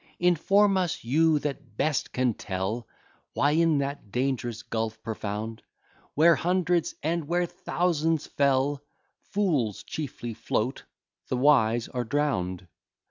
[0.17, 2.87] Inform us, you that best can tell,
[3.35, 5.61] Why in that dangerous gulf profound,
[6.15, 8.81] Where hundreds and where thousands fell,
[9.29, 10.85] Fools chiefly float,
[11.27, 12.67] the wise are drown'd?